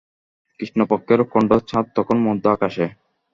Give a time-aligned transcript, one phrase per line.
[0.59, 2.85] কৃষ্ণপক্ষের খণ্ড চাঁদ তখন মধ্য-আকাশে।